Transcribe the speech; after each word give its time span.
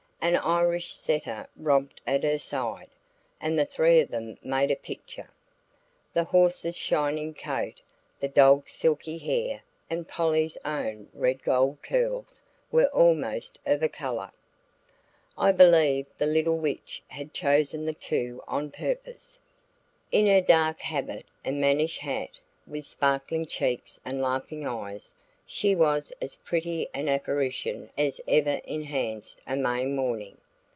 An 0.23 0.35
Irish 0.35 0.93
setter 0.93 1.47
romped 1.57 1.99
at 2.05 2.23
her 2.23 2.37
side, 2.37 2.91
and 3.41 3.57
the 3.57 3.65
three 3.65 3.99
of 4.01 4.11
them 4.11 4.37
made 4.43 4.69
a 4.69 4.75
picture. 4.75 5.31
The 6.13 6.25
horse's 6.25 6.77
shining 6.77 7.33
coat, 7.33 7.81
the 8.19 8.27
dog's 8.27 8.71
silky 8.71 9.17
hair 9.17 9.63
and 9.89 10.07
Polly's 10.07 10.59
own 10.63 11.09
red 11.15 11.41
gold 11.41 11.81
curls 11.81 12.43
were 12.71 12.85
almost 12.89 13.57
of 13.65 13.81
a 13.81 13.89
color. 13.89 14.31
I 15.39 15.51
believe 15.53 16.05
the 16.19 16.27
little 16.27 16.55
witch 16.57 17.01
had 17.07 17.33
chosen 17.33 17.83
the 17.85 17.93
two 17.95 18.43
on 18.47 18.69
purpose. 18.69 19.39
In 20.11 20.27
her 20.27 20.39
dark 20.39 20.81
habit 20.81 21.25
and 21.43 21.59
mannish 21.59 21.97
hat, 21.97 22.29
with 22.67 22.85
sparkling 22.85 23.47
cheeks 23.47 23.99
and 24.05 24.21
laughing 24.21 24.67
eyes, 24.67 25.13
she 25.53 25.75
was 25.75 26.13
as 26.21 26.37
pretty 26.37 26.87
an 26.93 27.09
apparition 27.09 27.89
as 27.97 28.21
ever 28.25 28.61
enhanced 28.63 29.41
a 29.45 29.53
May 29.53 29.85
morning. 29.85 30.37